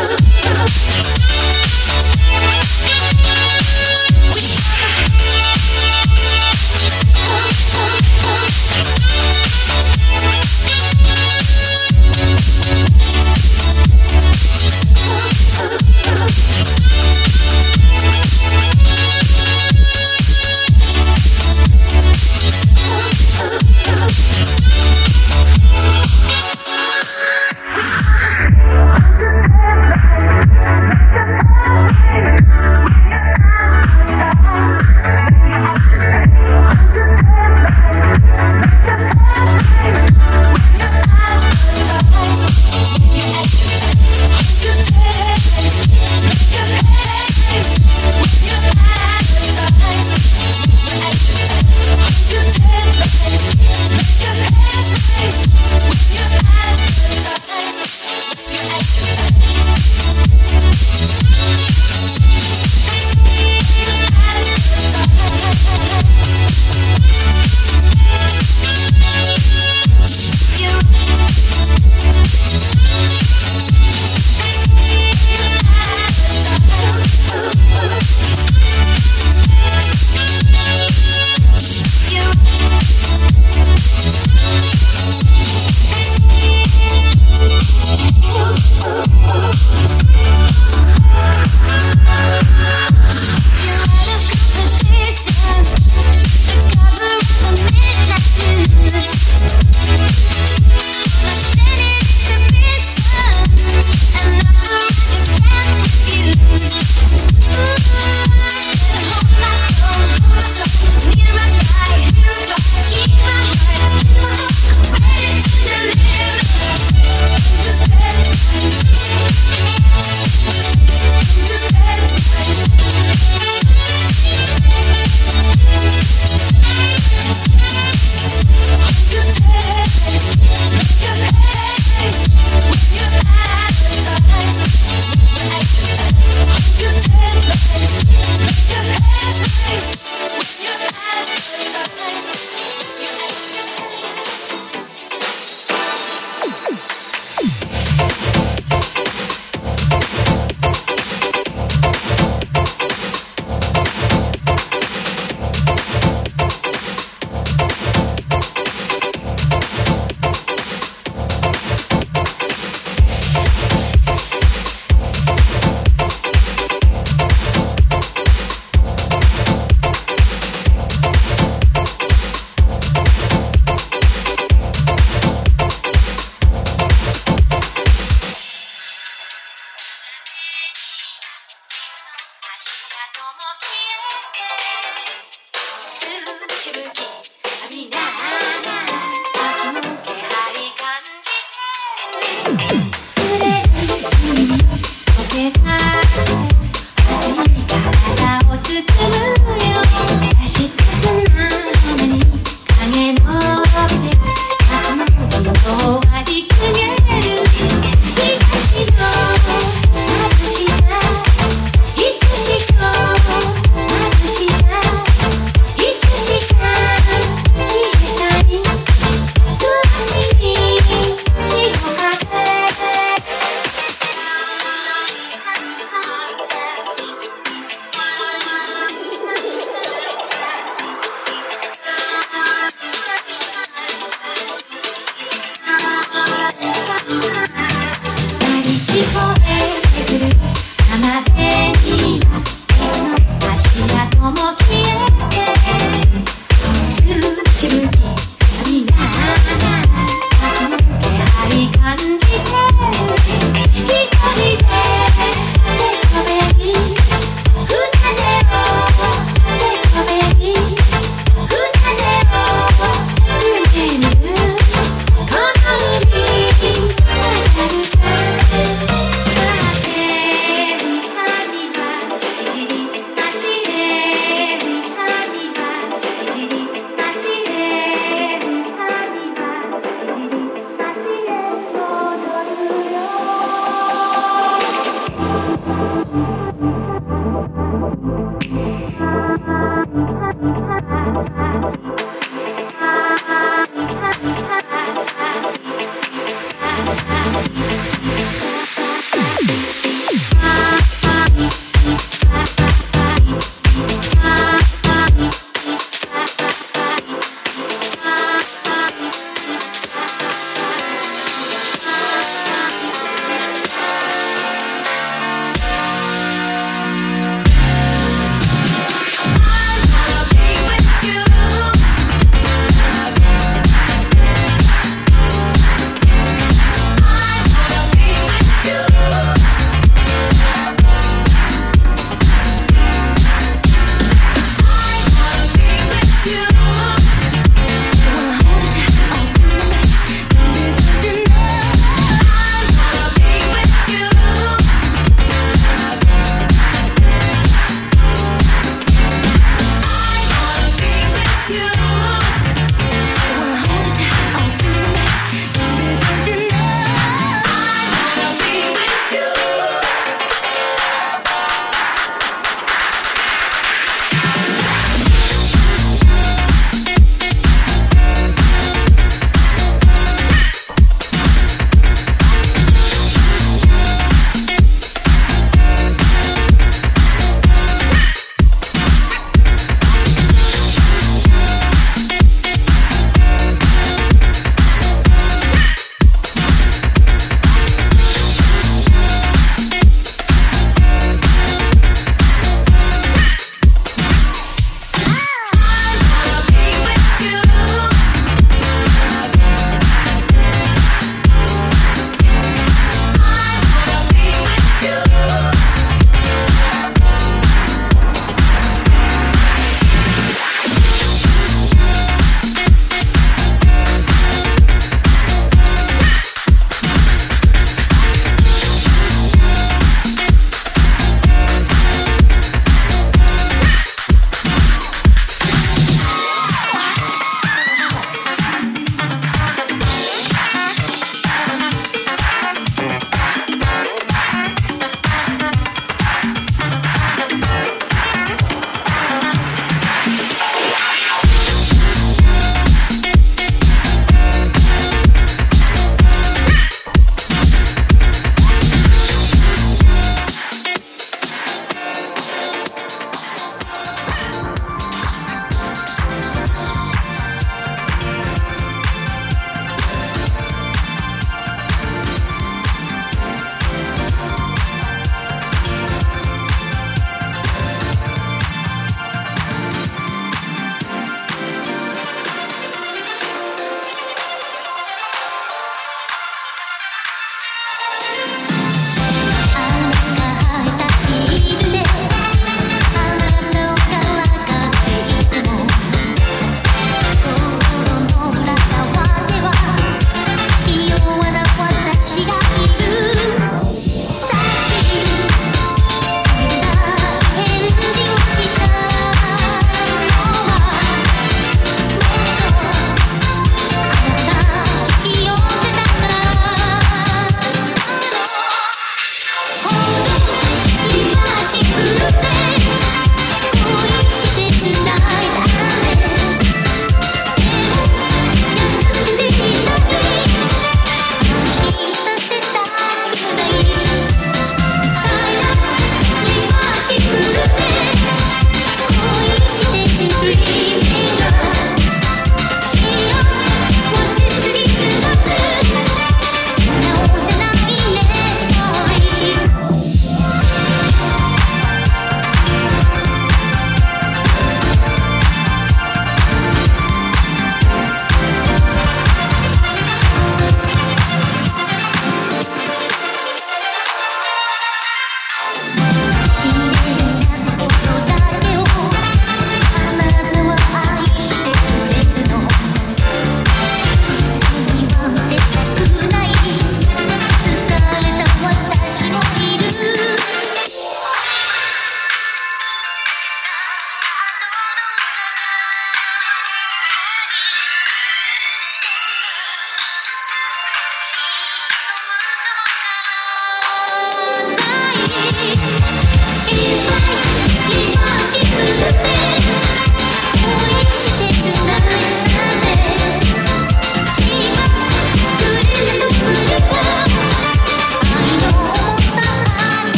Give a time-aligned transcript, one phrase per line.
[0.00, 0.16] Oh,
[2.30, 2.87] oh,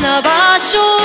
[0.00, 1.03] な場所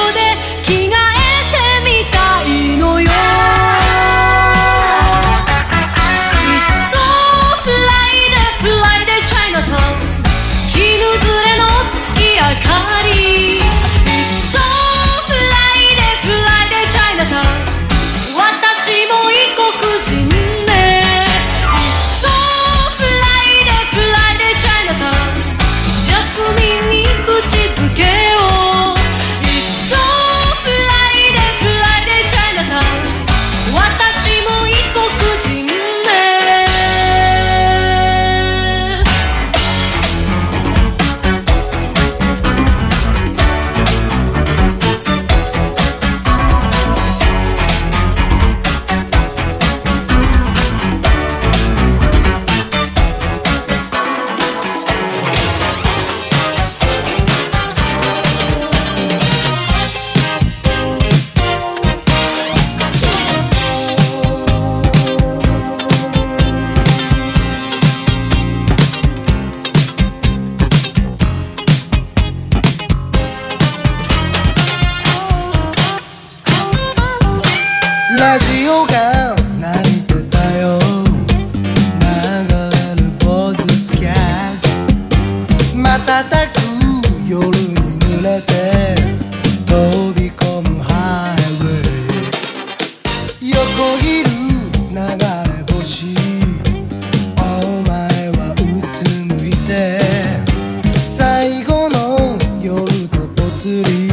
[103.60, 104.10] 祭り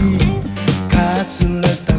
[0.90, 1.95] かすれた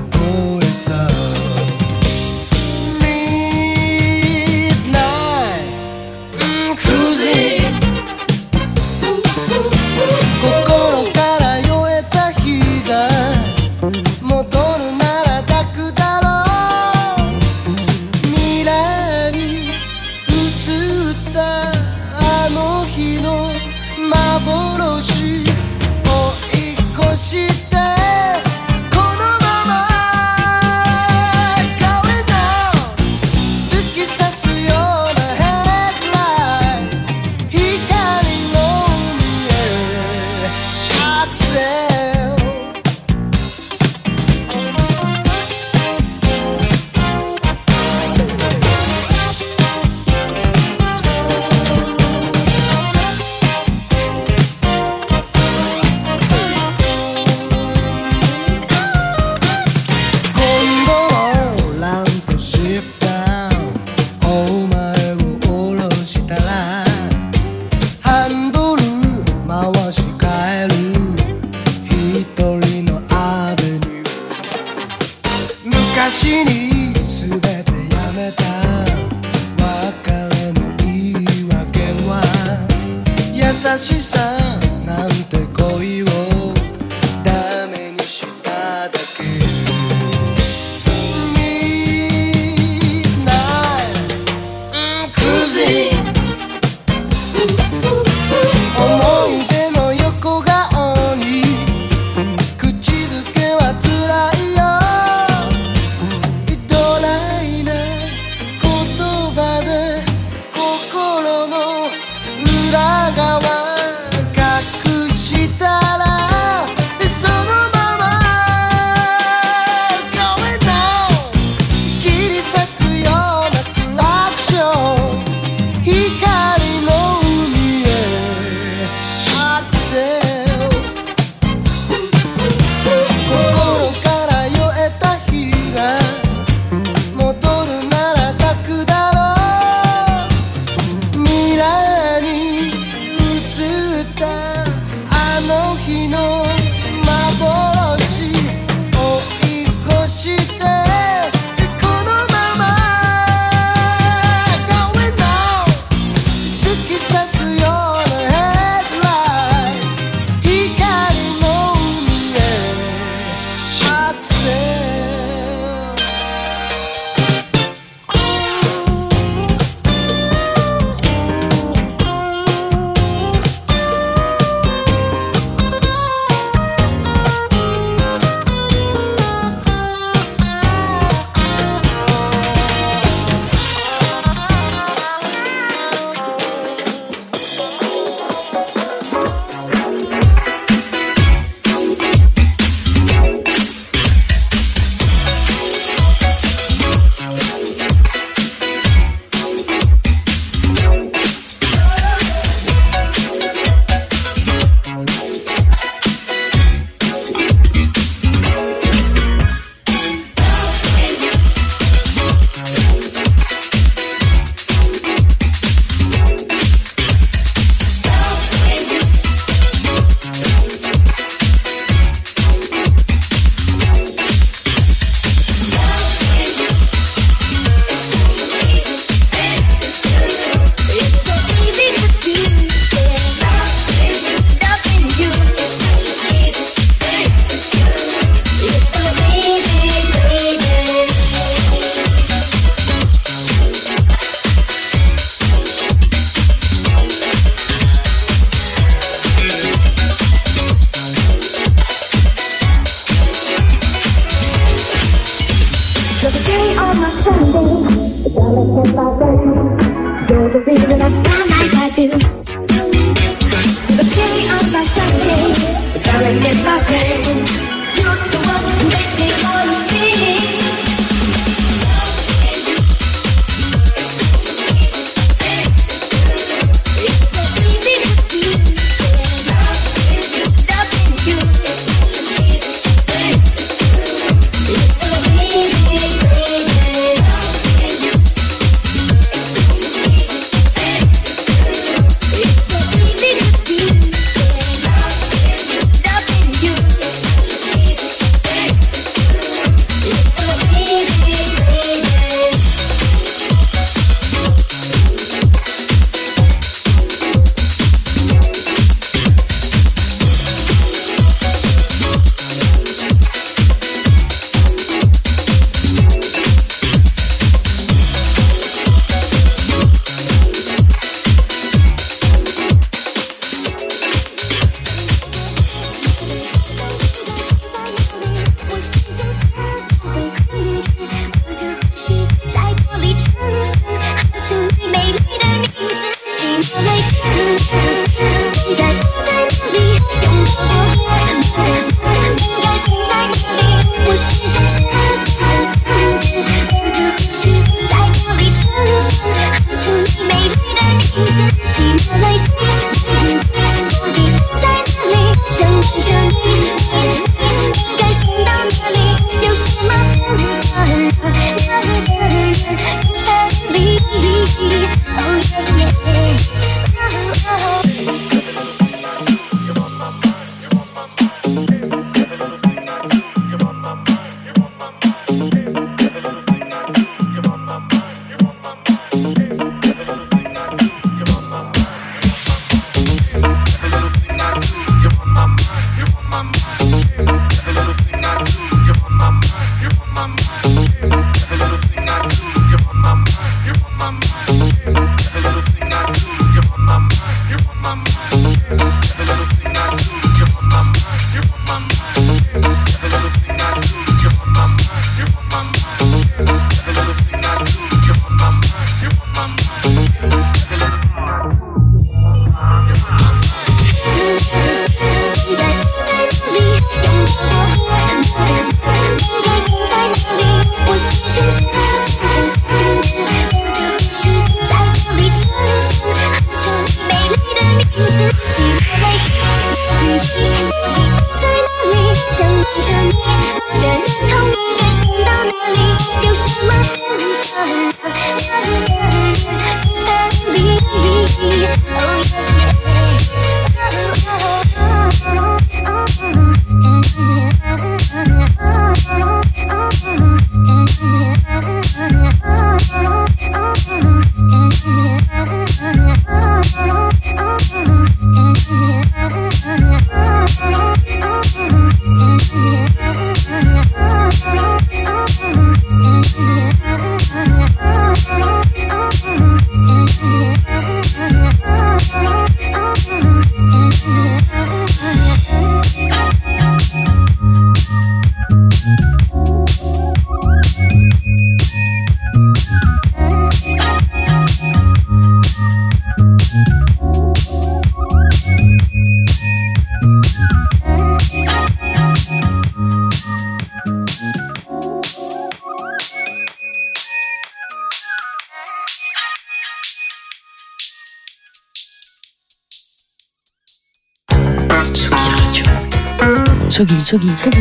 [507.08, 507.56] Tsugi, Tsugi,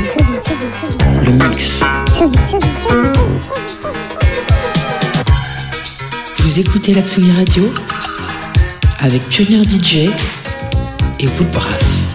[1.24, 1.84] le mix.
[6.40, 7.72] Vous écoutez la Tsugi Radio
[8.98, 10.10] avec Pionnier DJ
[11.20, 12.05] et Woodbrass.